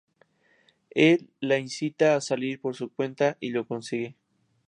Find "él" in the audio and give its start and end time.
0.95-1.29